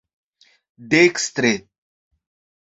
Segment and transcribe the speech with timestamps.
[0.89, 1.53] dekstre